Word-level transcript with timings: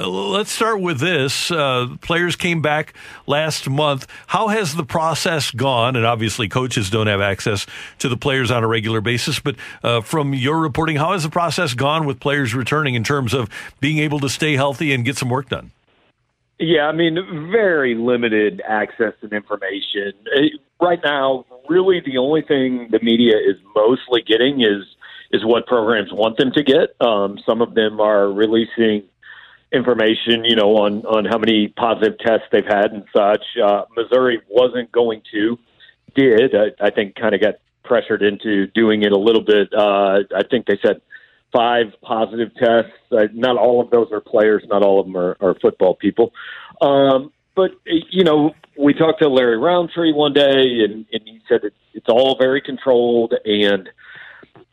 Uh, 0.00 0.08
let's 0.08 0.50
start 0.50 0.80
with 0.80 0.98
this. 0.98 1.52
Uh, 1.52 1.86
players 2.00 2.34
came 2.34 2.60
back 2.60 2.94
last 3.28 3.70
month. 3.70 4.08
How 4.26 4.48
has 4.48 4.74
the 4.74 4.82
process 4.82 5.52
gone? 5.52 5.94
And 5.94 6.04
obviously, 6.04 6.48
coaches 6.48 6.90
don't 6.90 7.06
have 7.06 7.20
access 7.20 7.64
to 8.00 8.08
the 8.08 8.16
players 8.16 8.50
on 8.50 8.64
a 8.64 8.66
regular 8.66 9.00
basis. 9.00 9.38
But 9.38 9.54
uh, 9.84 10.00
from 10.00 10.34
your 10.34 10.58
reporting, 10.58 10.96
how 10.96 11.12
has 11.12 11.22
the 11.22 11.30
process 11.30 11.74
gone 11.74 12.06
with 12.06 12.18
players 12.18 12.56
returning 12.56 12.96
in 12.96 13.04
terms 13.04 13.32
of 13.34 13.48
being 13.78 13.98
able 13.98 14.18
to 14.18 14.28
stay 14.28 14.56
healthy 14.56 14.92
and 14.92 15.04
get 15.04 15.16
some 15.16 15.28
work 15.28 15.48
done? 15.48 15.70
Yeah, 16.58 16.88
I 16.88 16.92
mean, 16.92 17.14
very 17.52 17.94
limited 17.94 18.62
access 18.66 19.12
and 19.22 19.32
information. 19.32 20.12
Right 20.80 20.98
now, 21.04 21.46
really 21.68 22.02
the 22.04 22.18
only 22.18 22.42
thing 22.42 22.88
the 22.90 22.98
media 23.00 23.36
is 23.36 23.58
mostly 23.76 24.22
getting 24.22 24.60
is 24.60 24.84
is 25.30 25.44
what 25.44 25.66
programs 25.66 26.12
want 26.12 26.36
them 26.36 26.50
to 26.52 26.62
get. 26.62 26.94
Um, 27.00 27.38
some 27.46 27.60
of 27.60 27.74
them 27.74 28.00
are 28.00 28.28
releasing 28.30 29.04
information, 29.74 30.44
you 30.44 30.56
know, 30.56 30.76
on 30.76 31.04
on 31.04 31.24
how 31.24 31.38
many 31.38 31.68
positive 31.68 32.18
tests 32.18 32.46
they've 32.52 32.64
had 32.66 32.92
and 32.92 33.04
such. 33.14 33.44
Uh, 33.62 33.82
Missouri 33.96 34.40
wasn't 34.48 34.90
going 34.92 35.22
to, 35.32 35.58
did 36.14 36.54
I, 36.54 36.86
I 36.86 36.90
think 36.90 37.16
kind 37.16 37.34
of 37.34 37.40
got 37.40 37.54
pressured 37.82 38.22
into 38.22 38.66
doing 38.68 39.02
it 39.02 39.12
a 39.12 39.18
little 39.18 39.42
bit. 39.42 39.68
Uh, 39.72 40.20
I 40.34 40.42
think 40.50 40.66
they 40.66 40.78
said 40.84 41.00
five 41.52 41.86
positive 42.02 42.54
tests. 42.54 42.92
Uh, 43.12 43.26
not 43.32 43.56
all 43.56 43.80
of 43.80 43.90
those 43.90 44.08
are 44.12 44.20
players. 44.20 44.62
Not 44.68 44.82
all 44.82 45.00
of 45.00 45.06
them 45.06 45.16
are, 45.16 45.36
are 45.40 45.54
football 45.60 45.94
people. 45.94 46.32
Um, 46.80 47.32
but 47.54 47.70
you 47.84 48.24
know, 48.24 48.52
we 48.76 48.94
talked 48.94 49.22
to 49.22 49.28
Larry 49.28 49.58
Rountree 49.58 50.12
one 50.12 50.32
day, 50.32 50.80
and, 50.84 51.06
and 51.12 51.22
he 51.24 51.40
said 51.48 51.64
it, 51.64 51.74
it's 51.92 52.08
all 52.08 52.36
very 52.38 52.60
controlled. 52.60 53.34
And 53.44 53.88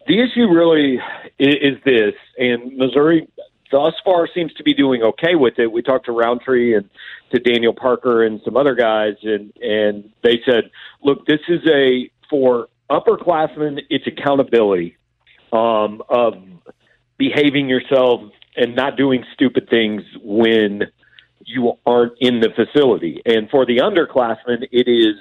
the 0.07 0.19
issue 0.19 0.47
really 0.49 0.95
is, 1.37 1.55
is 1.61 1.83
this, 1.85 2.13
and 2.37 2.77
Missouri 2.77 3.27
thus 3.71 3.93
far 4.03 4.27
seems 4.33 4.53
to 4.53 4.63
be 4.63 4.73
doing 4.73 5.01
okay 5.01 5.35
with 5.35 5.57
it. 5.57 5.71
We 5.71 5.81
talked 5.81 6.05
to 6.05 6.11
Rountree 6.11 6.75
and 6.75 6.89
to 7.33 7.39
Daniel 7.39 7.73
Parker 7.73 8.23
and 8.23 8.41
some 8.43 8.57
other 8.57 8.75
guys, 8.75 9.15
and 9.23 9.53
and 9.61 10.11
they 10.23 10.41
said, 10.45 10.69
look, 11.03 11.25
this 11.25 11.39
is 11.47 11.61
a 11.67 12.09
for 12.29 12.67
upperclassmen, 12.89 13.79
it's 13.89 14.05
accountability 14.05 14.97
um, 15.53 16.01
of 16.09 16.33
behaving 17.17 17.69
yourself 17.69 18.21
and 18.55 18.75
not 18.75 18.97
doing 18.97 19.23
stupid 19.33 19.69
things 19.69 20.03
when 20.21 20.83
you 21.45 21.73
aren't 21.85 22.13
in 22.19 22.39
the 22.39 22.49
facility. 22.55 23.21
And 23.25 23.49
for 23.49 23.65
the 23.65 23.77
underclassmen, 23.77 24.67
it 24.71 24.87
is, 24.87 25.15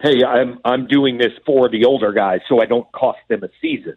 hey, 0.00 0.24
I'm 0.24 0.58
I'm 0.64 0.86
doing 0.86 1.18
this 1.18 1.32
for 1.46 1.68
the 1.68 1.84
older 1.84 2.12
guys 2.12 2.40
so 2.48 2.60
I 2.60 2.66
don't 2.66 2.90
cost 2.92 3.20
them 3.28 3.42
a 3.44 3.48
season. 3.60 3.96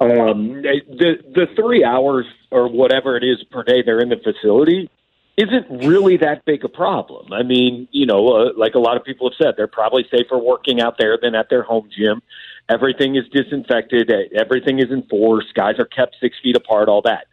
Um, 0.00 0.62
the 0.62 1.16
the 1.34 1.46
three 1.56 1.84
hours 1.84 2.26
or 2.50 2.68
whatever 2.68 3.16
it 3.16 3.24
is 3.24 3.42
per 3.50 3.62
day 3.62 3.82
they're 3.84 4.00
in 4.00 4.08
the 4.08 4.16
facility 4.16 4.90
isn't 5.38 5.86
really 5.86 6.16
that 6.16 6.44
big 6.44 6.64
a 6.64 6.68
problem. 6.68 7.32
I 7.32 7.44
mean, 7.44 7.86
you 7.92 8.06
know, 8.06 8.26
uh, 8.28 8.50
like 8.56 8.74
a 8.74 8.80
lot 8.80 8.96
of 8.96 9.04
people 9.04 9.30
have 9.30 9.36
said, 9.40 9.54
they're 9.56 9.68
probably 9.68 10.04
safer 10.10 10.36
working 10.36 10.80
out 10.80 10.96
there 10.98 11.16
than 11.20 11.36
at 11.36 11.48
their 11.48 11.62
home 11.62 11.88
gym. 11.96 12.22
Everything 12.68 13.14
is 13.14 13.24
disinfected. 13.32 14.10
Everything 14.36 14.80
is 14.80 14.90
enforced. 14.90 15.54
Guys 15.54 15.78
are 15.78 15.86
kept 15.86 16.16
six 16.20 16.36
feet 16.42 16.56
apart. 16.56 16.88
All 16.88 17.02
that. 17.02 17.26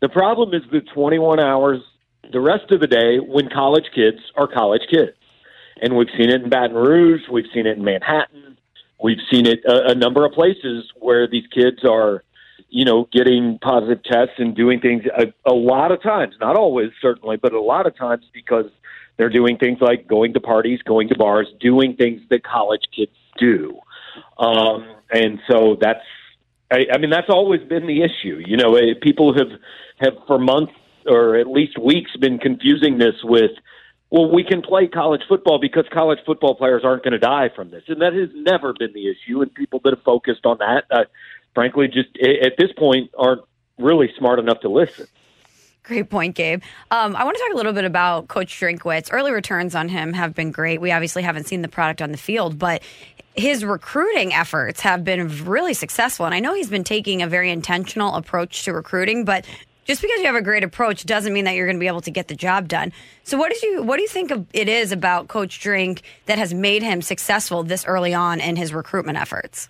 The 0.00 0.10
problem 0.10 0.52
is 0.52 0.62
the 0.70 0.82
21 0.94 1.40
hours, 1.40 1.80
the 2.30 2.40
rest 2.40 2.70
of 2.70 2.80
the 2.80 2.86
day, 2.86 3.18
when 3.18 3.48
college 3.48 3.86
kids 3.94 4.18
are 4.36 4.46
college 4.46 4.82
kids, 4.90 5.16
and 5.82 5.96
we've 5.96 6.08
seen 6.16 6.30
it 6.30 6.42
in 6.42 6.50
Baton 6.50 6.76
Rouge. 6.76 7.22
We've 7.30 7.46
seen 7.54 7.66
it 7.66 7.78
in 7.78 7.84
Manhattan. 7.84 8.58
We've 9.02 9.20
seen 9.30 9.46
it 9.46 9.60
a, 9.64 9.90
a 9.90 9.94
number 9.94 10.24
of 10.24 10.32
places 10.32 10.90
where 10.96 11.28
these 11.28 11.46
kids 11.52 11.84
are, 11.84 12.24
you 12.68 12.84
know, 12.84 13.08
getting 13.12 13.58
positive 13.60 14.02
tests 14.02 14.34
and 14.38 14.56
doing 14.56 14.80
things 14.80 15.04
a, 15.16 15.32
a 15.48 15.54
lot 15.54 15.92
of 15.92 16.02
times, 16.02 16.34
not 16.40 16.56
always 16.56 16.90
certainly, 17.00 17.36
but 17.36 17.52
a 17.52 17.60
lot 17.60 17.86
of 17.86 17.96
times 17.96 18.24
because 18.32 18.66
they're 19.16 19.30
doing 19.30 19.56
things 19.56 19.78
like 19.80 20.06
going 20.06 20.32
to 20.34 20.40
parties, 20.40 20.80
going 20.82 21.08
to 21.08 21.18
bars, 21.18 21.48
doing 21.60 21.96
things 21.96 22.22
that 22.30 22.44
college 22.44 22.82
kids 22.94 23.12
do. 23.38 23.78
Um, 24.38 24.86
and 25.10 25.40
so 25.50 25.76
that's, 25.80 26.04
I, 26.70 26.86
I 26.92 26.98
mean, 26.98 27.10
that's 27.10 27.30
always 27.30 27.62
been 27.62 27.86
the 27.86 28.02
issue. 28.02 28.42
You 28.44 28.56
know, 28.56 28.74
eh, 28.76 28.94
people 29.00 29.34
have 29.34 29.48
have 29.98 30.14
for 30.26 30.38
months 30.38 30.72
or 31.06 31.36
at 31.36 31.46
least 31.46 31.78
weeks 31.78 32.14
been 32.16 32.38
confusing 32.38 32.98
this 32.98 33.14
with 33.24 33.52
well, 34.10 34.30
we 34.30 34.42
can 34.42 34.62
play 34.62 34.86
college 34.86 35.20
football 35.28 35.58
because 35.58 35.84
college 35.92 36.18
football 36.24 36.54
players 36.54 36.82
aren't 36.84 37.02
going 37.02 37.12
to 37.12 37.18
die 37.18 37.50
from 37.54 37.70
this. 37.70 37.82
And 37.88 38.00
that 38.00 38.14
has 38.14 38.30
never 38.34 38.72
been 38.72 38.92
the 38.94 39.08
issue. 39.10 39.42
And 39.42 39.52
people 39.52 39.80
that 39.84 39.90
have 39.90 40.02
focused 40.02 40.46
on 40.46 40.58
that, 40.58 40.84
uh, 40.90 41.04
frankly, 41.54 41.88
just 41.88 42.08
at 42.18 42.54
this 42.56 42.72
point 42.72 43.10
aren't 43.18 43.42
really 43.78 44.10
smart 44.18 44.38
enough 44.38 44.60
to 44.60 44.68
listen. 44.68 45.06
Great 45.82 46.10
point, 46.10 46.34
Gabe. 46.34 46.62
Um, 46.90 47.16
I 47.16 47.24
want 47.24 47.36
to 47.36 47.42
talk 47.42 47.52
a 47.52 47.56
little 47.56 47.72
bit 47.72 47.84
about 47.84 48.28
Coach 48.28 48.58
Drinkwitz. 48.60 49.08
Early 49.10 49.32
returns 49.32 49.74
on 49.74 49.88
him 49.88 50.12
have 50.12 50.34
been 50.34 50.50
great. 50.50 50.80
We 50.80 50.90
obviously 50.90 51.22
haven't 51.22 51.46
seen 51.46 51.62
the 51.62 51.68
product 51.68 52.02
on 52.02 52.12
the 52.12 52.18
field, 52.18 52.58
but 52.58 52.82
his 53.34 53.64
recruiting 53.64 54.34
efforts 54.34 54.80
have 54.80 55.04
been 55.04 55.44
really 55.46 55.72
successful. 55.72 56.26
And 56.26 56.34
I 56.34 56.40
know 56.40 56.54
he's 56.54 56.68
been 56.68 56.84
taking 56.84 57.22
a 57.22 57.26
very 57.26 57.50
intentional 57.50 58.14
approach 58.14 58.64
to 58.64 58.72
recruiting, 58.72 59.24
but 59.24 59.46
just 59.88 60.02
because 60.02 60.20
you 60.20 60.26
have 60.26 60.34
a 60.34 60.42
great 60.42 60.62
approach 60.62 61.04
doesn't 61.06 61.32
mean 61.32 61.46
that 61.46 61.54
you're 61.54 61.66
going 61.66 61.76
to 61.76 61.80
be 61.80 61.86
able 61.86 62.02
to 62.02 62.10
get 62.10 62.28
the 62.28 62.36
job 62.36 62.68
done. 62.68 62.92
So 63.24 63.38
what 63.38 63.50
did 63.50 63.62
you 63.62 63.82
what 63.82 63.96
do 63.96 64.02
you 64.02 64.08
think 64.08 64.30
it 64.52 64.68
is 64.68 64.92
about 64.92 65.28
Coach 65.28 65.58
Drink 65.60 66.02
that 66.26 66.38
has 66.38 66.52
made 66.52 66.82
him 66.82 67.00
successful 67.00 67.62
this 67.64 67.86
early 67.86 68.12
on 68.12 68.38
in 68.38 68.56
his 68.56 68.74
recruitment 68.74 69.18
efforts? 69.18 69.68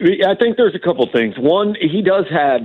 I 0.00 0.36
think 0.38 0.56
there's 0.56 0.76
a 0.76 0.78
couple 0.78 1.08
things. 1.10 1.34
One, 1.38 1.74
he 1.80 2.02
does 2.02 2.26
have 2.30 2.60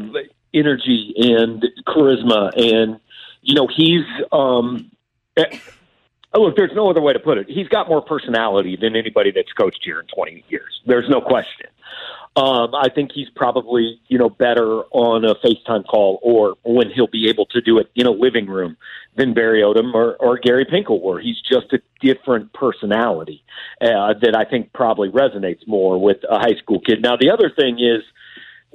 energy 0.54 1.14
and 1.18 1.66
charisma, 1.88 2.52
and 2.56 3.00
you 3.42 3.56
know 3.56 3.68
he's 3.76 4.04
um, 4.32 4.92
look. 6.40 6.56
There's 6.56 6.74
no 6.74 6.90
other 6.90 7.02
way 7.02 7.14
to 7.14 7.20
put 7.20 7.38
it. 7.38 7.48
He's 7.50 7.68
got 7.68 7.88
more 7.88 8.02
personality 8.02 8.78
than 8.80 8.96
anybody 8.96 9.32
that's 9.32 9.52
coached 9.54 9.82
here 9.84 10.00
in 10.00 10.08
20 10.08 10.44
years. 10.50 10.82
There's 10.86 11.10
no 11.10 11.22
question. 11.22 11.68
Um, 12.36 12.74
I 12.74 12.90
think 12.90 13.12
he's 13.14 13.30
probably 13.30 14.00
you 14.08 14.18
know 14.18 14.30
better 14.30 14.82
on 14.92 15.24
a 15.24 15.36
FaceTime 15.36 15.86
call 15.86 16.20
or 16.24 16.56
when 16.64 16.90
he'll 16.90 17.08
be 17.08 17.30
able 17.30 17.46
to 17.48 17.62
do 17.62 17.78
it 17.78 17.92
in 17.96 18.08
a 18.08 18.12
living 18.12 18.48
room 18.48 18.76
than 19.16 19.36
Barry 19.36 19.62
Odom 19.62 19.94
or, 19.94 20.16
or 20.16 20.40
Gary 20.40 20.66
Pinkel 20.66 21.00
were. 21.00 21.20
He's 21.20 21.40
just 21.42 21.72
a 21.74 21.82
different 22.02 22.52
personality 22.54 23.44
uh, 23.80 24.16
that 24.22 24.36
I 24.36 24.46
think 24.46 24.74
probably 24.74 25.10
resonates 25.10 25.68
more 25.68 26.02
with 26.02 26.18
a 26.28 26.40
high 26.40 26.56
school 26.58 26.80
kid. 26.80 27.04
Now 27.04 27.18
the 27.18 27.30
other 27.30 27.52
thing 27.52 27.78
is 27.80 28.02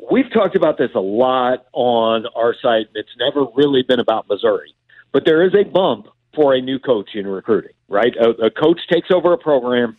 we've 0.08 0.30
talked 0.32 0.54
about 0.54 0.78
this 0.78 0.90
a 0.94 1.00
lot 1.00 1.66
on 1.72 2.26
our 2.36 2.54
site. 2.62 2.86
It's 2.94 3.16
never 3.19 3.44
really 3.56 3.82
been 3.82 3.98
about 3.98 4.28
Missouri, 4.28 4.72
but 5.10 5.25
there 5.25 5.44
is 5.44 5.54
a 5.56 5.64
bump 5.64 6.06
for 6.38 6.55
a 6.55 6.61
new 6.61 6.79
coach 6.79 7.11
in 7.14 7.26
recruiting. 7.26 7.73
Right, 7.88 8.14
a, 8.17 8.46
a 8.46 8.50
coach 8.50 8.81
takes 8.90 9.08
over 9.11 9.32
a 9.32 9.38
program 9.38 9.96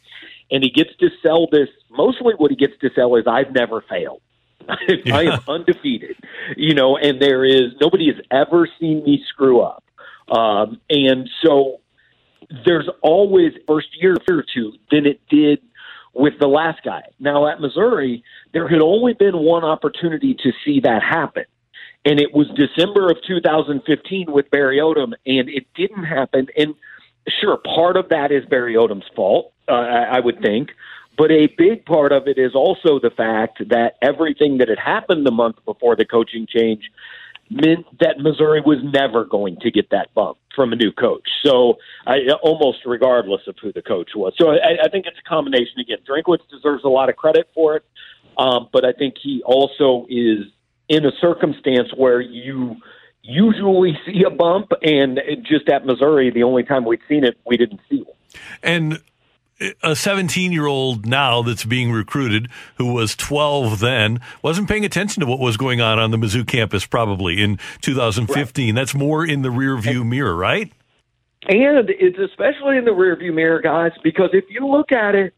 and 0.52 0.64
he 0.64 0.70
gets 0.70 0.96
to 1.00 1.10
sell 1.22 1.48
this. 1.52 1.68
Mostly, 1.92 2.34
what 2.38 2.52
he 2.52 2.58
gets 2.58 2.74
to 2.82 2.90
sell 2.96 3.16
is 3.16 3.26
I've 3.28 3.52
never 3.52 3.84
failed. 3.90 4.22
Yeah. 5.06 5.16
I 5.16 5.24
am 5.24 5.40
undefeated, 5.48 6.16
you 6.56 6.74
know, 6.76 6.98
and 6.98 7.22
there 7.22 7.44
is 7.44 7.74
nobody 7.82 8.08
has 8.08 8.24
ever 8.32 8.68
seen 8.80 9.04
me 9.04 9.24
screw 9.28 9.62
up, 9.62 9.84
um, 10.32 10.80
and 10.90 11.30
so 11.44 11.82
there's 12.66 12.90
always 13.02 13.54
first 13.68 13.88
year 14.00 14.16
or 14.30 14.44
two 14.54 14.74
than 14.92 15.06
it 15.06 15.22
did 15.30 15.60
with 16.14 16.34
the 16.40 16.48
last 16.48 16.84
guy. 16.84 17.04
Now 17.20 17.48
at 17.48 17.62
Missouri, 17.62 18.24
there 18.54 18.68
had 18.68 18.82
only 18.82 19.14
been 19.14 19.38
one 19.38 19.64
opportunity 19.64 20.36
to 20.36 20.52
see 20.66 20.82
that 20.82 21.02
happen. 21.04 21.46
And 22.06 22.20
it 22.20 22.34
was 22.34 22.48
December 22.56 23.10
of 23.10 23.18
2015 23.28 24.32
with 24.32 24.50
Barry 24.50 24.78
Odom, 24.78 25.14
and 25.26 25.50
it 25.50 25.66
didn't 25.76 26.06
happen. 26.06 26.48
And 26.58 26.76
sure, 27.42 27.58
part 27.58 27.98
of 27.98 28.10
that 28.10 28.32
is 28.32 28.46
Barry 28.46 28.76
Odom's 28.76 29.10
fault, 29.16 29.54
uh, 29.68 29.74
I 29.74 30.20
would 30.20 30.42
think. 30.42 30.70
But 31.18 31.32
a 31.32 31.48
big 31.58 31.86
part 31.86 32.14
of 32.14 32.28
it 32.28 32.38
is 32.38 32.56
also 32.56 32.98
the 33.00 33.10
fact 33.10 33.62
that 33.70 33.96
everything 34.02 34.60
that 34.60 34.70
had 34.70 34.80
happened 34.80 35.26
the 35.26 35.32
month 35.32 35.58
before 35.66 35.98
the 35.98 36.06
coaching 36.06 36.48
change 36.48 36.90
meant 37.50 37.86
that 38.00 38.20
Missouri 38.20 38.62
was 38.62 38.78
never 38.82 39.26
going 39.26 39.58
to 39.62 39.72
get 39.72 39.90
that 39.90 40.14
bump 40.14 40.38
from 40.56 40.72
a 40.72 40.76
new 40.78 40.94
coach. 40.94 41.28
So, 41.44 41.78
I, 42.08 42.20
almost 42.42 42.80
regardless 42.86 43.42
of 43.48 43.56
who 43.62 43.74
the 43.74 43.82
coach 43.82 44.12
was. 44.16 44.34
So, 44.40 44.52
I, 44.52 44.86
I 44.86 44.90
think 44.90 45.08
it's 45.08 45.18
a 45.20 45.28
combination. 45.28 45.80
Again, 45.80 45.98
Drinkwitz 46.08 46.48
deserves 46.50 46.84
a 46.86 46.90
lot 46.90 47.10
of 47.10 47.18
credit 47.18 47.50
for 47.54 47.76
it, 47.76 47.84
um, 48.38 48.70
but 48.72 48.86
I 48.86 48.94
think 48.94 49.16
he 49.22 49.42
also 49.46 50.06
is 50.10 50.46
in 50.90 51.06
a 51.06 51.12
circumstance 51.22 51.90
where 51.96 52.20
you 52.20 52.76
usually 53.22 53.98
see 54.06 54.24
a 54.26 54.30
bump, 54.30 54.72
and 54.82 55.20
just 55.44 55.70
at 55.70 55.86
Missouri, 55.86 56.32
the 56.32 56.44
only 56.44 56.64
time 56.64 56.84
we'd 56.84 57.00
seen 57.08 57.24
it, 57.24 57.38
we 57.46 57.56
didn't 57.56 57.80
see 57.90 58.02
one. 58.02 58.16
And 58.62 59.02
a 59.84 59.96
17 59.96 60.52
year 60.52 60.68
old 60.68 61.06
now 61.06 61.42
that's 61.42 61.66
being 61.66 61.92
recruited 61.92 62.50
who 62.76 62.94
was 62.94 63.16
12 63.16 63.80
then 63.80 64.22
wasn't 64.42 64.70
paying 64.70 64.86
attention 64.86 65.20
to 65.20 65.28
what 65.28 65.40
was 65.40 65.58
going 65.58 65.82
on 65.82 66.00
on 66.00 66.12
the 66.12 66.18
Mizzou 66.18 66.48
campus 66.48 66.86
probably 66.86 67.42
in 67.42 67.60
2015. 67.82 68.68
Right. 68.68 68.80
That's 68.80 68.96
more 68.96 69.26
in 69.26 69.42
the 69.42 69.52
rear 69.52 69.78
view 69.78 70.06
mirror, 70.06 70.36
right? 70.36 70.72
And 71.48 71.90
it's 71.90 72.18
especially 72.20 72.78
in 72.78 72.86
the 72.86 72.94
rear 72.94 73.16
view 73.18 73.34
mirror, 73.34 73.62
guys, 73.62 73.92
because 74.04 74.30
if 74.34 74.46
you 74.50 74.66
look 74.66 74.92
at 74.92 75.16
it, 75.16 75.34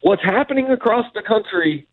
what's 0.00 0.22
happening 0.22 0.70
across 0.70 1.06
the 1.14 1.22
country 1.22 1.86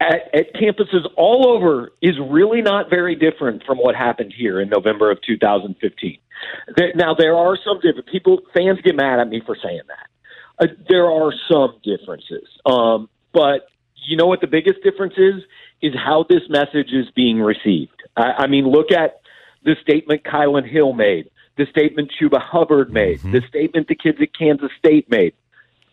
at, 0.00 0.34
at 0.34 0.54
campuses 0.54 1.06
all 1.16 1.48
over 1.48 1.92
is 2.00 2.14
really 2.30 2.62
not 2.62 2.88
very 2.88 3.14
different 3.16 3.64
from 3.64 3.78
what 3.78 3.94
happened 3.94 4.32
here 4.36 4.60
in 4.60 4.68
November 4.68 5.10
of 5.10 5.20
2015. 5.22 6.18
There, 6.76 6.92
now, 6.94 7.14
there 7.14 7.36
are 7.36 7.58
some 7.64 7.80
different 7.80 8.06
people, 8.06 8.40
fans 8.54 8.78
get 8.84 8.94
mad 8.94 9.18
at 9.18 9.28
me 9.28 9.42
for 9.44 9.56
saying 9.62 9.82
that. 9.88 10.06
Uh, 10.60 10.72
there 10.88 11.10
are 11.10 11.32
some 11.50 11.76
differences. 11.82 12.48
Um, 12.64 13.08
but 13.32 13.68
you 14.06 14.16
know 14.16 14.26
what 14.26 14.40
the 14.40 14.46
biggest 14.46 14.82
difference 14.82 15.14
is? 15.16 15.42
Is 15.80 15.94
how 15.94 16.24
this 16.28 16.42
message 16.48 16.92
is 16.92 17.06
being 17.14 17.40
received. 17.40 18.02
I, 18.16 18.32
I 18.38 18.46
mean, 18.48 18.66
look 18.66 18.90
at 18.90 19.20
the 19.64 19.76
statement 19.82 20.24
Kylan 20.24 20.68
Hill 20.68 20.92
made, 20.92 21.30
the 21.56 21.66
statement 21.70 22.12
Chuba 22.20 22.40
Hubbard 22.40 22.92
made, 22.92 23.18
mm-hmm. 23.18 23.32
the 23.32 23.42
statement 23.48 23.86
the 23.86 23.94
kids 23.94 24.18
at 24.20 24.36
Kansas 24.36 24.70
State 24.78 25.08
made. 25.10 25.34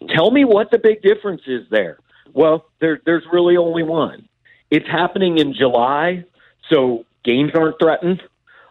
Tell 0.10 0.32
me 0.32 0.44
what 0.44 0.72
the 0.72 0.80
big 0.80 1.02
difference 1.02 1.42
is 1.46 1.68
there. 1.70 2.00
Well, 2.34 2.66
there, 2.80 3.00
there's 3.06 3.24
really 3.32 3.58
only 3.58 3.84
one. 3.84 4.28
It's 4.70 4.88
happening 4.88 5.38
in 5.38 5.54
July, 5.54 6.26
so 6.72 7.06
games 7.24 7.52
aren't 7.56 7.80
threatened. 7.80 8.22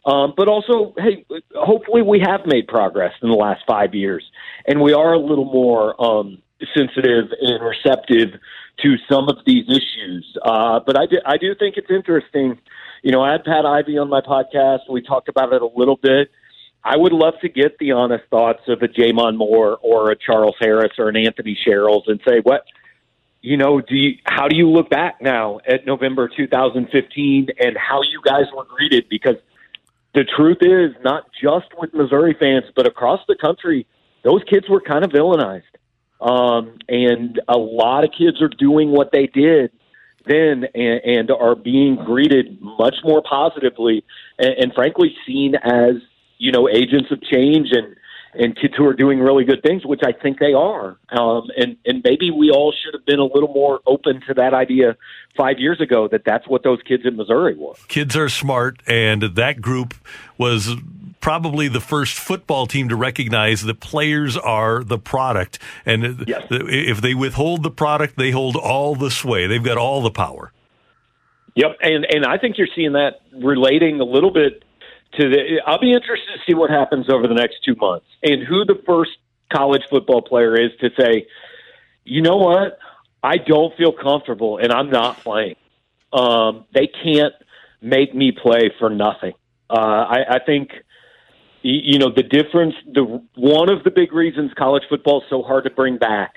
Um, 0.06 0.34
but 0.36 0.48
also, 0.48 0.94
hey, 0.98 1.24
hopefully 1.54 2.02
we 2.02 2.20
have 2.20 2.40
made 2.46 2.68
progress 2.68 3.12
in 3.22 3.30
the 3.30 3.34
last 3.34 3.62
five 3.66 3.94
years, 3.94 4.22
and 4.66 4.80
we 4.82 4.92
are 4.92 5.14
a 5.14 5.18
little 5.18 5.46
more 5.46 6.00
um, 6.02 6.42
sensitive 6.76 7.30
and 7.40 7.64
receptive 7.64 8.38
to 8.82 8.96
some 9.10 9.28
of 9.28 9.38
these 9.46 9.64
issues. 9.68 10.36
Uh, 10.42 10.80
but 10.84 10.98
I 10.98 11.06
do, 11.06 11.16
I 11.24 11.38
do 11.38 11.54
think 11.54 11.76
it's 11.78 11.90
interesting. 11.90 12.58
You 13.02 13.12
know, 13.12 13.22
I 13.22 13.32
had 13.32 13.44
Pat 13.44 13.64
Ivey 13.64 13.96
on 13.96 14.10
my 14.10 14.20
podcast. 14.20 14.80
We 14.90 15.00
talked 15.00 15.28
about 15.28 15.52
it 15.54 15.62
a 15.62 15.68
little 15.74 15.96
bit. 15.96 16.30
I 16.82 16.98
would 16.98 17.12
love 17.12 17.34
to 17.40 17.48
get 17.48 17.78
the 17.78 17.92
honest 17.92 18.24
thoughts 18.28 18.60
of 18.68 18.82
a 18.82 18.88
J'Mon 18.88 19.36
Moore 19.38 19.78
or 19.80 20.10
a 20.10 20.16
Charles 20.16 20.56
Harris 20.60 20.92
or 20.98 21.08
an 21.08 21.16
Anthony 21.16 21.56
Sherrils 21.66 22.02
and 22.08 22.20
say 22.28 22.40
what 22.42 22.66
you 23.44 23.58
know, 23.58 23.78
do 23.78 23.94
you, 23.94 24.16
how 24.24 24.48
do 24.48 24.56
you 24.56 24.70
look 24.70 24.88
back 24.88 25.20
now 25.20 25.58
at 25.68 25.84
November 25.84 26.30
2015 26.34 27.48
and 27.58 27.76
how 27.76 28.00
you 28.00 28.22
guys 28.24 28.44
were 28.56 28.64
greeted? 28.64 29.06
Because 29.10 29.36
the 30.14 30.24
truth 30.24 30.62
is, 30.62 30.96
not 31.04 31.24
just 31.42 31.66
with 31.76 31.92
Missouri 31.92 32.34
fans, 32.40 32.64
but 32.74 32.86
across 32.86 33.20
the 33.28 33.36
country, 33.36 33.86
those 34.22 34.42
kids 34.48 34.66
were 34.66 34.80
kind 34.80 35.04
of 35.04 35.10
villainized. 35.10 35.62
Um, 36.22 36.78
and 36.88 37.38
a 37.46 37.58
lot 37.58 38.04
of 38.04 38.12
kids 38.16 38.40
are 38.40 38.48
doing 38.48 38.90
what 38.90 39.12
they 39.12 39.26
did 39.26 39.72
then 40.26 40.64
and, 40.74 41.00
and 41.04 41.30
are 41.30 41.54
being 41.54 41.96
greeted 41.96 42.62
much 42.62 42.94
more 43.04 43.22
positively 43.28 44.06
and, 44.38 44.54
and 44.58 44.72
frankly 44.72 45.14
seen 45.26 45.54
as, 45.54 45.96
you 46.38 46.50
know, 46.50 46.66
agents 46.66 47.10
of 47.10 47.22
change 47.22 47.72
and, 47.72 47.94
and 48.38 48.56
kids 48.56 48.74
who 48.76 48.84
are 48.86 48.94
doing 48.94 49.20
really 49.20 49.44
good 49.44 49.62
things, 49.62 49.84
which 49.84 50.00
I 50.04 50.12
think 50.12 50.38
they 50.38 50.52
are. 50.52 50.96
Um, 51.10 51.48
and 51.56 51.76
and 51.86 52.02
maybe 52.04 52.30
we 52.30 52.50
all 52.50 52.72
should 52.72 52.94
have 52.94 53.06
been 53.06 53.18
a 53.18 53.24
little 53.24 53.52
more 53.52 53.80
open 53.86 54.20
to 54.28 54.34
that 54.34 54.54
idea 54.54 54.96
five 55.36 55.58
years 55.58 55.80
ago 55.80 56.08
that 56.08 56.22
that's 56.24 56.46
what 56.48 56.62
those 56.62 56.80
kids 56.82 57.04
in 57.04 57.16
Missouri 57.16 57.56
were. 57.56 57.74
Kids 57.88 58.16
are 58.16 58.28
smart, 58.28 58.80
and 58.86 59.22
that 59.22 59.60
group 59.60 59.94
was 60.38 60.74
probably 61.20 61.68
the 61.68 61.80
first 61.80 62.18
football 62.18 62.66
team 62.66 62.88
to 62.90 62.96
recognize 62.96 63.62
that 63.62 63.80
players 63.80 64.36
are 64.36 64.84
the 64.84 64.98
product, 64.98 65.58
and 65.86 66.24
yes. 66.26 66.46
if 66.50 67.00
they 67.00 67.14
withhold 67.14 67.62
the 67.62 67.70
product, 67.70 68.16
they 68.18 68.30
hold 68.30 68.56
all 68.56 68.94
the 68.94 69.10
sway. 69.10 69.46
They've 69.46 69.64
got 69.64 69.78
all 69.78 70.02
the 70.02 70.10
power. 70.10 70.52
Yep, 71.54 71.78
and 71.82 72.04
and 72.04 72.24
I 72.26 72.36
think 72.36 72.58
you're 72.58 72.68
seeing 72.74 72.92
that 72.92 73.20
relating 73.32 74.00
a 74.00 74.04
little 74.04 74.32
bit 74.32 74.64
to 75.18 75.28
the. 75.28 75.62
I'll 75.66 75.80
be 75.80 75.92
interested 75.92 76.32
to 76.34 76.40
see 76.46 76.54
what 76.54 76.70
happens 76.70 77.06
over 77.08 77.26
the 77.26 77.34
next 77.34 77.56
two 77.64 77.74
months 77.76 78.06
and 78.22 78.42
who 78.42 78.64
the 78.64 78.80
first 78.86 79.12
college 79.52 79.82
football 79.90 80.22
player 80.22 80.54
is 80.54 80.70
to 80.80 80.90
say, 80.98 81.26
you 82.04 82.22
know 82.22 82.36
what, 82.36 82.78
I 83.22 83.38
don't 83.38 83.76
feel 83.76 83.92
comfortable 83.92 84.58
and 84.58 84.72
I'm 84.72 84.90
not 84.90 85.18
playing. 85.20 85.56
Um, 86.12 86.66
they 86.74 86.86
can't 86.86 87.34
make 87.80 88.14
me 88.14 88.32
play 88.32 88.70
for 88.78 88.90
nothing. 88.90 89.32
Uh, 89.68 89.74
I, 89.78 90.36
I 90.36 90.38
think 90.44 90.70
you 91.62 91.98
know 91.98 92.10
the 92.14 92.22
difference. 92.22 92.74
The 92.92 93.22
one 93.34 93.70
of 93.70 93.84
the 93.84 93.90
big 93.90 94.12
reasons 94.12 94.52
college 94.56 94.82
football 94.88 95.22
is 95.22 95.26
so 95.30 95.42
hard 95.42 95.64
to 95.64 95.70
bring 95.70 95.96
back. 95.96 96.34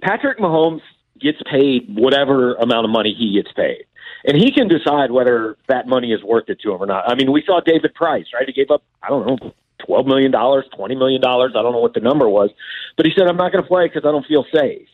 Patrick 0.00 0.38
Mahomes 0.38 0.80
gets 1.20 1.38
paid 1.50 1.86
whatever 1.88 2.54
amount 2.54 2.84
of 2.84 2.90
money 2.90 3.14
he 3.18 3.34
gets 3.34 3.52
paid 3.52 3.84
and 4.24 4.36
he 4.36 4.52
can 4.52 4.68
decide 4.68 5.10
whether 5.10 5.56
that 5.68 5.86
money 5.86 6.12
is 6.12 6.22
worth 6.22 6.48
it 6.48 6.60
to 6.60 6.72
him 6.72 6.82
or 6.82 6.86
not. 6.86 7.08
I 7.08 7.14
mean, 7.14 7.32
we 7.32 7.42
saw 7.44 7.60
David 7.60 7.94
Price, 7.94 8.26
right? 8.34 8.46
He 8.46 8.52
gave 8.52 8.70
up, 8.70 8.82
I 9.02 9.08
don't 9.08 9.26
know, 9.26 9.52
twelve 9.84 10.06
million 10.06 10.30
dollars, 10.30 10.64
twenty 10.74 10.94
million 10.94 11.20
dollars. 11.20 11.52
I 11.56 11.62
don't 11.62 11.72
know 11.72 11.80
what 11.80 11.94
the 11.94 12.00
number 12.00 12.28
was, 12.28 12.50
but 12.96 13.06
he 13.06 13.12
said, 13.16 13.26
"I'm 13.28 13.36
not 13.36 13.52
going 13.52 13.64
to 13.64 13.68
play 13.68 13.86
because 13.86 14.04
I 14.06 14.12
don't 14.12 14.26
feel 14.26 14.44
safe." 14.54 14.88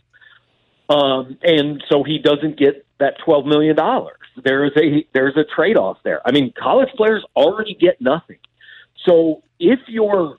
Um, 0.89 1.39
and 1.43 1.83
so 1.91 2.05
he 2.05 2.19
doesn't 2.19 2.59
get 2.59 2.87
that 2.99 3.15
twelve 3.25 3.47
million 3.47 3.77
dollars. 3.77 4.19
There 4.45 4.65
is 4.65 4.73
a 4.77 5.07
there's 5.13 5.37
a 5.37 5.45
trade 5.45 5.77
off 5.77 5.99
there. 6.05 6.21
I 6.27 6.33
mean, 6.33 6.53
college 6.59 6.91
players 6.97 7.25
already 7.35 7.75
get 7.75 8.01
nothing. 8.01 8.39
So 9.05 9.43
if 9.59 9.81
you're, 9.89 10.37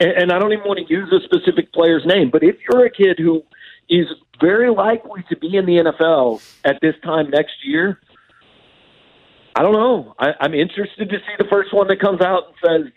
and 0.00 0.32
I 0.32 0.38
don't 0.38 0.52
even 0.52 0.64
want 0.64 0.86
to 0.86 0.92
use 0.92 1.12
a 1.12 1.20
specific 1.24 1.72
player's 1.72 2.04
name, 2.06 2.30
but 2.30 2.42
if 2.42 2.56
you're 2.68 2.84
a 2.84 2.90
kid 2.90 3.18
who 3.18 3.42
is 3.88 4.06
very 4.40 4.70
likely 4.70 5.24
to 5.28 5.36
be 5.36 5.56
in 5.56 5.66
the 5.66 5.76
NFL 5.76 6.42
at 6.64 6.78
this 6.80 6.94
time 7.02 7.30
next 7.30 7.64
year. 7.64 8.00
I 9.56 9.62
don't 9.62 9.72
know. 9.72 10.14
I, 10.18 10.34
I'm 10.40 10.54
interested 10.54 11.08
to 11.08 11.18
see 11.18 11.34
the 11.38 11.46
first 11.50 11.74
one 11.74 11.88
that 11.88 12.00
comes 12.00 12.20
out 12.20 12.44
and 12.46 12.54
says, 12.84 12.92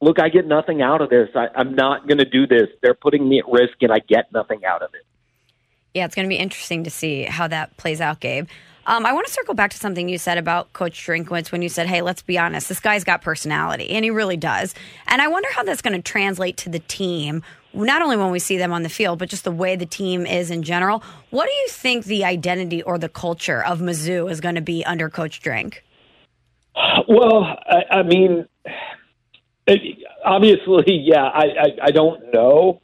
"Look, 0.00 0.20
I 0.20 0.28
get 0.28 0.46
nothing 0.46 0.80
out 0.80 1.02
of 1.02 1.10
this. 1.10 1.28
I, 1.34 1.48
I'm 1.54 1.74
not 1.74 2.08
going 2.08 2.18
to 2.18 2.24
do 2.24 2.46
this. 2.46 2.68
They're 2.82 2.94
putting 2.94 3.28
me 3.28 3.40
at 3.40 3.48
risk, 3.48 3.82
and 3.82 3.92
I 3.92 3.98
get 3.98 4.32
nothing 4.32 4.64
out 4.64 4.82
of 4.82 4.94
it." 4.94 5.04
Yeah, 5.94 6.04
it's 6.04 6.14
going 6.14 6.26
to 6.26 6.30
be 6.30 6.36
interesting 6.36 6.84
to 6.84 6.90
see 6.90 7.22
how 7.22 7.48
that 7.48 7.76
plays 7.76 8.00
out, 8.00 8.20
Gabe. 8.20 8.48
Um, 8.86 9.04
I 9.04 9.12
want 9.12 9.26
to 9.26 9.32
circle 9.32 9.54
back 9.54 9.72
to 9.72 9.78
something 9.78 10.08
you 10.08 10.16
said 10.16 10.38
about 10.38 10.72
Coach 10.72 11.04
Drinkwitz 11.04 11.50
when 11.50 11.60
you 11.60 11.68
said, 11.68 11.88
hey, 11.88 12.02
let's 12.02 12.22
be 12.22 12.38
honest, 12.38 12.68
this 12.68 12.78
guy's 12.78 13.02
got 13.02 13.20
personality, 13.20 13.90
and 13.90 14.04
he 14.04 14.10
really 14.10 14.36
does. 14.36 14.74
And 15.08 15.20
I 15.20 15.26
wonder 15.26 15.48
how 15.52 15.64
that's 15.64 15.82
going 15.82 15.96
to 15.96 16.02
translate 16.02 16.56
to 16.58 16.68
the 16.68 16.78
team 16.78 17.42
not 17.76 18.02
only 18.02 18.16
when 18.16 18.30
we 18.30 18.38
see 18.38 18.56
them 18.56 18.72
on 18.72 18.82
the 18.82 18.88
field, 18.88 19.18
but 19.18 19.28
just 19.28 19.44
the 19.44 19.50
way 19.50 19.76
the 19.76 19.86
team 19.86 20.26
is 20.26 20.50
in 20.50 20.62
general. 20.62 21.02
What 21.30 21.46
do 21.46 21.52
you 21.52 21.68
think 21.68 22.06
the 22.06 22.24
identity 22.24 22.82
or 22.82 22.98
the 22.98 23.08
culture 23.08 23.62
of 23.64 23.80
Mizzou 23.80 24.30
is 24.30 24.40
going 24.40 24.54
to 24.54 24.60
be 24.60 24.84
under 24.84 25.10
Coach 25.10 25.40
Drink? 25.40 25.84
Well, 27.08 27.44
I, 27.44 27.98
I 27.98 28.02
mean, 28.02 28.46
obviously, 30.24 30.98
yeah, 31.04 31.24
I, 31.24 31.44
I, 31.44 31.66
I 31.84 31.90
don't 31.90 32.32
know. 32.32 32.80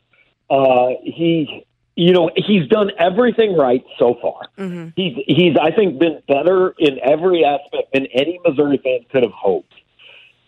Uh, 0.48 0.88
he, 1.02 1.66
you 1.96 2.12
know, 2.12 2.30
he's 2.36 2.68
done 2.68 2.90
everything 2.98 3.56
right 3.56 3.84
so 3.98 4.16
far. 4.20 4.48
Mm-hmm. 4.58 4.88
He's, 4.96 5.16
he's, 5.26 5.56
I 5.60 5.70
think, 5.70 5.98
been 5.98 6.22
better 6.28 6.74
in 6.78 6.98
every 7.02 7.44
aspect 7.44 7.92
than 7.92 8.06
any 8.06 8.38
Missouri 8.44 8.78
fan 8.82 9.00
could 9.10 9.22
have 9.22 9.32
hoped 9.32 9.74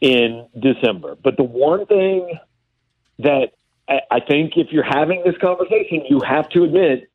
in 0.00 0.46
December. 0.58 1.16
But 1.22 1.36
the 1.36 1.44
one 1.44 1.86
thing 1.86 2.38
that 3.18 3.52
I 3.88 4.20
think 4.20 4.56
if 4.56 4.68
you're 4.70 4.82
having 4.82 5.22
this 5.24 5.36
conversation, 5.38 6.04
you 6.08 6.20
have 6.20 6.48
to 6.50 6.64
admit 6.64 7.10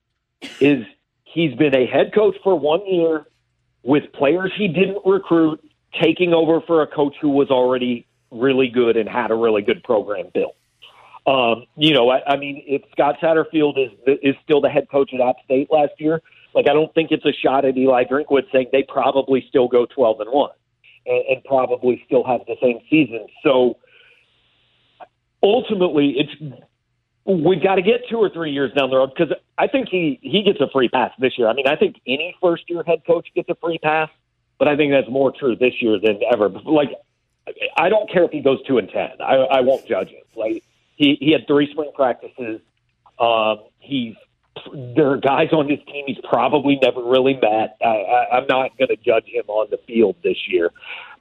is 0.59 0.85
he's 1.23 1.55
been 1.55 1.75
a 1.75 1.85
head 1.85 2.13
coach 2.13 2.35
for 2.43 2.57
one 2.57 2.85
year 2.85 3.25
with 3.83 4.11
players 4.13 4.51
he 4.57 4.67
didn't 4.67 5.01
recruit, 5.05 5.63
taking 5.99 6.33
over 6.33 6.61
for 6.61 6.81
a 6.81 6.87
coach 6.87 7.15
who 7.21 7.29
was 7.29 7.49
already 7.49 8.05
really 8.31 8.67
good 8.67 8.97
and 8.97 9.09
had 9.09 9.31
a 9.31 9.35
really 9.35 9.61
good 9.61 9.83
program 9.83 10.27
built. 10.33 10.55
Um, 11.25 11.65
you 11.75 11.93
know, 11.93 12.09
I, 12.09 12.33
I 12.33 12.37
mean, 12.37 12.63
if 12.65 12.83
Scott 12.91 13.15
Satterfield 13.21 13.77
is 13.77 13.91
is 14.23 14.35
still 14.43 14.61
the 14.61 14.69
head 14.69 14.87
coach 14.91 15.11
at 15.13 15.21
App 15.21 15.35
State 15.45 15.69
last 15.71 15.93
year, 15.97 16.21
like 16.53 16.67
I 16.69 16.73
don't 16.73 16.93
think 16.93 17.11
it's 17.11 17.25
a 17.25 17.33
shot 17.33 17.65
at 17.65 17.77
Eli 17.77 18.03
Drinkwitz 18.05 18.51
saying 18.51 18.67
they 18.71 18.83
probably 18.83 19.45
still 19.49 19.67
go 19.67 19.85
twelve 19.85 20.19
and 20.21 20.31
one, 20.31 20.51
and, 21.05 21.23
and 21.29 21.43
probably 21.43 22.01
still 22.05 22.23
have 22.23 22.41
the 22.47 22.55
same 22.61 22.79
season. 22.89 23.27
So 23.43 23.77
ultimately, 25.43 26.15
it's 26.17 26.55
we've 27.25 27.61
got 27.61 27.75
to 27.75 27.81
get 27.81 28.01
two 28.09 28.17
or 28.17 28.29
three 28.29 28.51
years 28.51 28.71
down 28.73 28.89
the 28.89 28.97
road 28.97 29.11
because 29.15 29.33
I 29.57 29.67
think 29.67 29.89
he 29.89 30.19
he 30.21 30.43
gets 30.43 30.59
a 30.61 30.69
free 30.71 30.89
pass 30.89 31.11
this 31.19 31.37
year. 31.37 31.47
I 31.47 31.53
mean, 31.53 31.67
I 31.67 31.75
think 31.75 31.97
any 32.07 32.35
first 32.41 32.63
year 32.67 32.83
head 32.83 33.03
coach 33.05 33.27
gets 33.35 33.49
a 33.49 33.55
free 33.55 33.77
pass, 33.77 34.09
but 34.57 34.67
I 34.67 34.75
think 34.75 34.91
that's 34.91 35.09
more 35.09 35.31
true 35.31 35.55
this 35.55 35.81
year 35.81 35.99
than 35.99 36.19
ever. 36.31 36.49
Like 36.49 36.89
I 37.77 37.89
don't 37.89 38.11
care 38.11 38.23
if 38.23 38.31
he 38.31 38.41
goes 38.41 38.59
two 38.67 38.77
and 38.77 38.89
ten. 38.89 39.11
I, 39.19 39.35
I 39.35 39.61
won't 39.61 39.87
judge 39.87 40.09
him. 40.09 40.23
Like 40.35 40.63
he 40.95 41.17
he 41.19 41.31
had 41.31 41.47
three 41.47 41.71
spring 41.71 41.91
practices. 41.95 42.61
Um, 43.19 43.63
he's 43.79 44.15
there 44.73 45.11
are 45.11 45.17
guys 45.17 45.49
on 45.53 45.69
his 45.69 45.79
team 45.85 46.05
he's 46.07 46.19
probably 46.27 46.77
never 46.81 47.01
really 47.03 47.33
met. 47.33 47.77
I, 47.81 47.87
I, 47.87 48.37
I'm 48.37 48.47
not 48.47 48.77
going 48.77 48.89
to 48.89 48.97
judge 48.97 49.25
him 49.25 49.43
on 49.47 49.67
the 49.71 49.77
field 49.87 50.15
this 50.23 50.37
year, 50.47 50.71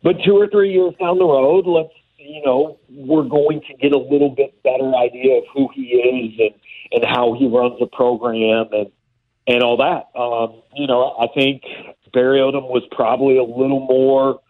but 0.03 0.17
two 0.25 0.37
or 0.37 0.49
three 0.49 0.73
years 0.73 0.95
down 0.99 1.19
the 1.19 1.25
road, 1.25 1.67
let's 1.67 1.93
you 2.29 2.43
know 2.45 2.79
we're 2.91 3.29
going 3.29 3.61
to 3.69 3.75
get 3.75 3.93
a 3.93 3.99
little 3.99 4.31
bit 4.31 4.63
better 4.63 4.95
idea 4.95 5.39
of 5.39 5.45
who 5.53 5.69
he 5.75 5.83
is 5.83 6.39
and 6.39 6.55
and 6.93 7.05
how 7.05 7.35
he 7.39 7.47
runs 7.47 7.79
the 7.81 7.87
program 7.87 8.69
and 8.73 8.91
and 9.47 9.63
all 9.63 9.79
that. 9.79 10.19
Um, 10.19 10.63
you 10.75 10.87
know, 10.87 11.17
I 11.19 11.27
think 11.35 11.63
Barry 12.13 12.39
Odom 12.39 12.69
was 12.69 12.83
probably 12.93 13.39
a 13.39 13.43
little 13.43 13.81
more 13.81 14.41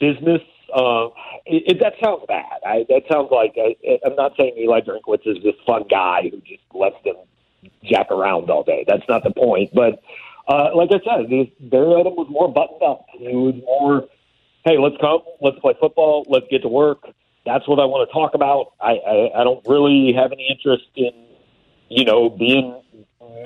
business. 0.00 0.42
Uh, 0.72 1.06
it, 1.46 1.64
it, 1.66 1.80
that 1.80 1.94
sounds 2.02 2.22
bad. 2.28 2.60
I, 2.64 2.86
that 2.88 3.02
sounds 3.10 3.28
like 3.32 3.56
I, 3.56 3.74
I'm 4.06 4.14
not 4.14 4.34
saying 4.38 4.54
Eli 4.56 4.80
Drinkwitz 4.80 5.26
is 5.26 5.42
this 5.42 5.54
fun 5.66 5.84
guy 5.90 6.30
who 6.30 6.40
just 6.42 6.62
lets 6.72 7.02
them 7.04 7.16
jack 7.82 8.10
around 8.10 8.50
all 8.50 8.62
day. 8.62 8.84
That's 8.86 9.08
not 9.08 9.24
the 9.24 9.30
point. 9.30 9.70
But 9.74 10.00
uh, 10.46 10.70
like 10.74 10.90
I 10.92 11.00
said, 11.04 11.30
this, 11.30 11.48
Barry 11.60 11.86
Odom 11.86 12.16
was 12.16 12.28
more 12.30 12.52
buttoned 12.52 12.82
up. 12.82 13.06
He 13.12 13.34
was 13.34 13.54
more, 13.64 14.08
hey, 14.68 14.76
let's 14.78 14.96
come, 15.00 15.20
let's 15.40 15.58
play 15.60 15.74
football, 15.80 16.26
let's 16.28 16.46
get 16.50 16.60
to 16.60 16.68
work. 16.68 17.04
That's 17.46 17.66
what 17.66 17.80
I 17.80 17.86
want 17.86 18.08
to 18.08 18.12
talk 18.12 18.34
about. 18.34 18.72
I, 18.80 18.92
I, 18.96 19.40
I 19.40 19.44
don't 19.44 19.66
really 19.66 20.12
have 20.12 20.30
any 20.30 20.46
interest 20.50 20.84
in, 20.94 21.12
you 21.88 22.04
know, 22.04 22.28
being 22.28 22.78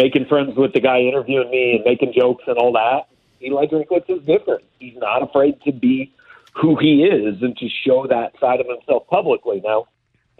making 0.01 0.27
friends 0.27 0.57
with 0.57 0.73
the 0.73 0.81
guy 0.81 1.01
interviewing 1.01 1.51
me 1.51 1.77
and 1.77 1.85
making 1.85 2.13
jokes 2.13 2.43
and 2.49 2.59
all 2.59 2.73
that. 2.73 3.07
Eli 3.41 3.67
Drinkwitz 3.67 4.11
is 4.11 4.25
different. 4.25 4.65
He's 4.81 4.97
not 4.97 5.23
afraid 5.23 5.61
to 5.63 5.73
be 5.73 6.13
who 6.55 6.77
he 6.77 7.05
is 7.05 7.41
and 7.41 7.57
to 7.57 7.69
show 7.69 8.07
that 8.09 8.33
side 8.41 8.61
of 8.61 8.67
himself 8.67 9.07
publicly. 9.07 9.61
Now, 9.65 9.87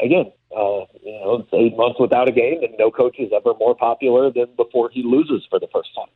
again, 0.01 0.33
uh, 0.57 0.85
you 1.03 1.13
know, 1.21 1.41
it's 1.41 1.49
eight 1.53 1.77
months 1.77 1.99
without 1.99 2.29
a 2.29 2.33
game, 2.33 2.63
and 2.63 2.75
no 2.79 2.91
coach 2.91 3.17
is 3.19 3.31
ever 3.35 3.55
more 3.59 3.75
popular 3.75 4.31
than 4.31 4.47
before 4.57 4.91
he 4.91 5.03
loses 5.03 5.47
for 5.51 5.59
the 5.59 5.69
first 5.73 5.91
time. 5.95 6.09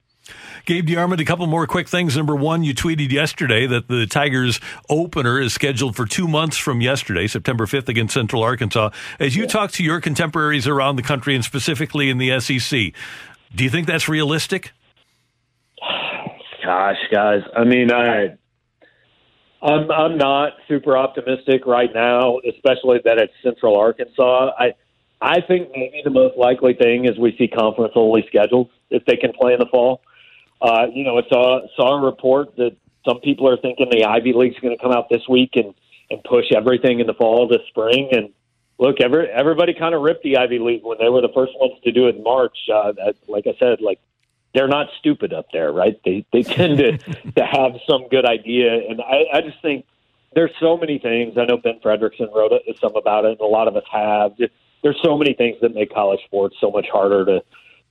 Gabe 0.64 0.86
DeArmond, 0.88 1.20
a 1.20 1.24
couple 1.24 1.46
more 1.46 1.66
quick 1.66 1.88
things. 1.88 2.16
Number 2.16 2.34
one, 2.34 2.64
you 2.64 2.74
tweeted 2.74 3.12
yesterday 3.12 3.66
that 3.66 3.86
the 3.88 4.06
Tigers 4.06 4.60
opener 4.90 5.40
is 5.40 5.54
scheduled 5.54 5.94
for 5.94 6.04
two 6.04 6.26
months 6.26 6.56
from 6.56 6.80
yesterday, 6.80 7.28
September 7.28 7.66
5th 7.66 7.88
against 7.88 8.14
Central 8.14 8.42
Arkansas. 8.42 8.90
As 9.20 9.36
you 9.36 9.42
yeah. 9.42 9.48
talk 9.48 9.70
to 9.72 9.84
your 9.84 10.00
contemporaries 10.00 10.66
around 10.66 10.96
the 10.96 11.02
country 11.02 11.34
and 11.36 11.44
specifically 11.44 12.10
in 12.10 12.18
the 12.18 12.40
SEC, 12.40 12.92
do 13.54 13.64
you 13.64 13.70
think 13.70 13.86
that's 13.86 14.08
realistic? 14.08 14.72
Gosh, 16.64 16.96
guys. 17.12 17.42
I 17.56 17.62
mean, 17.62 17.92
I 17.92 18.36
I'm 19.66 19.90
I'm 19.90 20.16
not 20.16 20.52
super 20.68 20.96
optimistic 20.96 21.66
right 21.66 21.92
now, 21.92 22.38
especially 22.48 23.00
that 23.04 23.18
it's 23.18 23.32
Central 23.42 23.76
Arkansas. 23.76 24.52
I 24.56 24.74
I 25.20 25.40
think 25.40 25.70
maybe 25.74 26.02
the 26.04 26.10
most 26.10 26.36
likely 26.38 26.74
thing 26.74 27.06
is 27.06 27.18
we 27.18 27.36
see 27.36 27.48
conference 27.48 27.94
only 27.96 28.24
schedules 28.28 28.68
if 28.90 29.04
they 29.06 29.16
can 29.16 29.32
play 29.32 29.54
in 29.54 29.58
the 29.58 29.66
fall. 29.66 30.02
Uh, 30.62 30.86
you 30.92 31.02
know, 31.02 31.18
I 31.18 31.22
saw 31.28 31.66
saw 31.74 31.98
a 31.98 32.04
report 32.04 32.54
that 32.56 32.76
some 33.04 33.20
people 33.20 33.48
are 33.48 33.56
thinking 33.56 33.88
the 33.90 34.04
Ivy 34.04 34.32
League's 34.34 34.58
going 34.60 34.76
to 34.76 34.82
come 34.82 34.92
out 34.92 35.08
this 35.10 35.26
week 35.28 35.50
and 35.54 35.74
and 36.10 36.22
push 36.22 36.44
everything 36.56 37.00
in 37.00 37.08
the 37.08 37.14
fall 37.14 37.48
to 37.48 37.58
spring. 37.68 38.10
And 38.12 38.28
look, 38.78 39.00
every, 39.00 39.28
everybody 39.28 39.74
kind 39.74 39.92
of 39.92 40.02
ripped 40.02 40.22
the 40.22 40.36
Ivy 40.36 40.60
League 40.60 40.84
when 40.84 40.98
they 41.00 41.08
were 41.08 41.20
the 41.20 41.32
first 41.34 41.52
ones 41.56 41.74
to 41.82 41.90
do 41.90 42.06
it 42.06 42.14
in 42.14 42.22
March. 42.22 42.56
Uh, 42.72 42.92
that, 42.92 43.16
like 43.26 43.48
I 43.48 43.56
said, 43.58 43.80
like 43.80 43.98
they're 44.56 44.66
not 44.66 44.88
stupid 44.98 45.34
up 45.34 45.48
there, 45.52 45.70
right? 45.70 46.00
They 46.02 46.24
they 46.32 46.42
tend 46.42 46.78
to 46.78 46.96
to 47.36 47.44
have 47.44 47.72
some 47.86 48.08
good 48.08 48.24
idea, 48.24 48.88
and 48.88 49.02
I, 49.02 49.24
I 49.34 49.40
just 49.42 49.60
think 49.60 49.84
there's 50.34 50.50
so 50.58 50.78
many 50.78 50.98
things. 50.98 51.36
I 51.36 51.44
know 51.44 51.58
Ben 51.58 51.78
Frederickson 51.84 52.34
wrote 52.34 52.52
some 52.80 52.96
about 52.96 53.26
it, 53.26 53.32
and 53.32 53.40
a 53.40 53.44
lot 53.44 53.68
of 53.68 53.76
us 53.76 53.84
have. 53.92 54.32
There's 54.82 54.98
so 55.04 55.18
many 55.18 55.34
things 55.34 55.56
that 55.60 55.74
make 55.74 55.92
college 55.92 56.20
sports 56.24 56.56
so 56.58 56.70
much 56.70 56.86
harder 56.90 57.26
to 57.26 57.42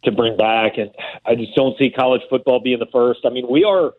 to 0.06 0.12
bring 0.12 0.38
back, 0.38 0.78
and 0.78 0.90
I 1.24 1.36
just 1.36 1.54
don't 1.56 1.78
see 1.78 1.92
college 1.92 2.22
football 2.32 2.60
being 2.60 2.80
the 2.80 2.88
first. 2.92 3.22
I 3.26 3.30
mean, 3.30 3.46
we 3.48 3.64
are 3.64 3.94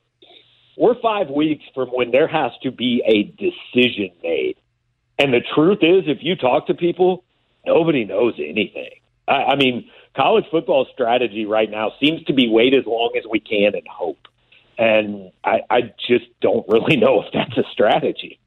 we're 0.76 1.00
five 1.00 1.30
weeks 1.30 1.64
from 1.72 1.88
when 1.90 2.10
there 2.10 2.26
has 2.26 2.50
to 2.64 2.72
be 2.72 3.00
a 3.06 3.22
decision 3.22 4.10
made, 4.24 4.56
and 5.20 5.32
the 5.32 5.40
truth 5.54 5.78
is, 5.82 6.04
if 6.08 6.18
you 6.20 6.34
talk 6.34 6.66
to 6.66 6.74
people, 6.74 7.22
nobody 7.64 8.04
knows 8.04 8.34
anything. 8.38 8.90
I, 9.28 9.34
I 9.34 9.56
mean 9.56 9.88
college 10.16 10.44
football 10.50 10.86
strategy 10.92 11.44
right 11.44 11.70
now 11.70 11.92
seems 12.00 12.24
to 12.24 12.32
be 12.32 12.48
wait 12.48 12.74
as 12.74 12.86
long 12.86 13.12
as 13.16 13.24
we 13.30 13.40
can 13.40 13.74
and 13.74 13.86
hope. 13.88 14.18
And 14.78 15.30
I, 15.44 15.60
I 15.70 15.80
just 16.08 16.26
don't 16.40 16.66
really 16.68 16.96
know 17.04 17.22
if 17.22 17.32
that's 17.32 17.56
a 17.56 17.64
strategy. 17.72 18.38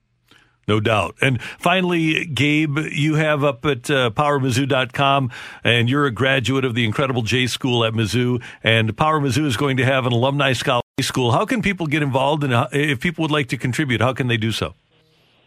No 0.67 0.79
doubt. 0.79 1.15
And 1.19 1.41
finally, 1.41 2.25
Gabe, 2.25 2.77
you 2.91 3.15
have 3.15 3.43
up 3.43 3.65
at 3.65 3.89
uh, 3.89 4.11
powermizzou.com, 4.11 5.31
and 5.63 5.89
you're 5.89 6.05
a 6.05 6.11
graduate 6.11 6.63
of 6.63 6.75
the 6.75 6.85
incredible 6.85 7.23
J 7.23 7.47
School 7.47 7.83
at 7.83 7.93
Mizzou. 7.93 8.39
And 8.63 8.95
Power 8.95 9.19
Mizzou 9.19 9.45
is 9.45 9.57
going 9.57 9.77
to 9.77 9.85
have 9.85 10.05
an 10.05 10.13
alumni 10.13 10.53
scholarship 10.53 10.83
school. 11.01 11.31
How 11.31 11.45
can 11.45 11.63
people 11.63 11.87
get 11.87 12.03
involved? 12.03 12.43
And 12.43 12.53
if 12.71 12.99
people 12.99 13.23
would 13.23 13.31
like 13.31 13.47
to 13.47 13.57
contribute, 13.57 13.99
how 13.99 14.13
can 14.13 14.27
they 14.27 14.37
do 14.37 14.51
so? 14.51 14.75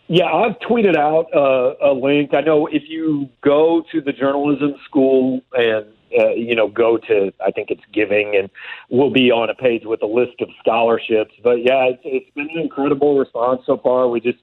Yeah, 0.09 0.25
I've 0.25 0.59
tweeted 0.59 0.97
out 0.97 1.27
uh, 1.33 1.75
a 1.81 1.93
link. 1.93 2.35
I 2.35 2.41
know 2.41 2.67
if 2.67 2.83
you 2.89 3.29
go 3.43 3.85
to 3.93 4.01
the 4.01 4.13
journalism 4.13 4.75
school 4.85 5.41
and 5.53 5.87
uh, 6.19 6.31
you 6.31 6.55
know, 6.55 6.69
go 6.69 6.99
to 6.99 7.33
I 7.45 7.51
think 7.51 7.71
it's 7.71 7.83
Giving, 7.93 8.37
and 8.37 8.51
we'll 8.91 9.11
be 9.11 9.31
on 9.31 9.51
a 9.51 9.55
page 9.55 9.85
with 9.85 10.03
a 10.03 10.07
list 10.07 10.41
of 10.41 10.49
scholarships. 10.61 11.35
But 11.43 11.65
yeah, 11.65 11.85
it's, 11.85 12.03
it's 12.05 12.31
been 12.35 12.51
an 12.51 12.59
incredible 12.59 13.19
response 13.19 13.63
so 13.67 13.77
far. 13.77 14.09
We 14.09 14.21
just 14.21 14.39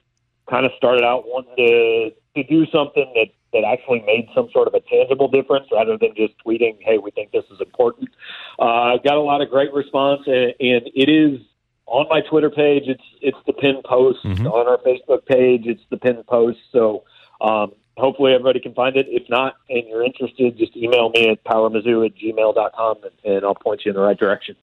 kind 0.48 0.66
of 0.66 0.72
started 0.76 1.04
out 1.04 1.24
wanting 1.26 1.56
to 1.56 2.10
to 2.36 2.44
do 2.44 2.66
something 2.66 3.10
that 3.14 3.28
that 3.52 3.64
actually 3.64 4.00
made 4.06 4.28
some 4.34 4.48
sort 4.52 4.68
of 4.68 4.74
a 4.74 4.80
tangible 4.80 5.28
difference 5.28 5.66
rather 5.72 5.96
than 5.98 6.14
just 6.16 6.34
tweeting, 6.44 6.76
"Hey, 6.80 6.98
we 6.98 7.10
think 7.10 7.32
this 7.32 7.44
is 7.50 7.60
important." 7.60 8.10
Uh, 8.58 8.96
got 8.98 9.16
a 9.16 9.20
lot 9.20 9.42
of 9.42 9.50
great 9.50 9.72
response, 9.72 10.22
and, 10.26 10.54
and 10.60 10.90
it 10.94 11.08
is 11.08 11.40
on 11.86 12.06
my 12.08 12.20
Twitter 12.20 12.50
page. 12.50 12.84
It's 12.86 13.02
it's 13.20 13.38
the 13.46 13.52
pin 13.52 13.82
post 13.84 14.24
mm-hmm. 14.24 14.46
on 14.46 14.68
our 14.68 14.78
Facebook 14.78 15.26
page. 15.26 15.66
It's 15.66 15.82
the 15.90 15.96
pin 15.96 16.22
post. 16.28 16.58
So 16.72 17.04
um, 17.40 17.72
hopefully 18.00 18.32
everybody 18.32 18.60
can 18.60 18.74
find 18.74 18.96
it. 18.96 19.06
If 19.08 19.28
not, 19.28 19.56
and 19.68 19.86
you're 19.86 20.04
interested, 20.04 20.58
just 20.58 20.76
email 20.76 21.10
me 21.10 21.30
at 21.30 21.44
powermizzou 21.44 22.06
at 22.06 22.16
gmail.com 22.16 22.96
and, 23.02 23.34
and 23.34 23.44
I'll 23.44 23.54
point 23.54 23.82
you 23.84 23.90
in 23.90 23.96
the 23.96 24.02
right 24.02 24.18
direction. 24.18 24.56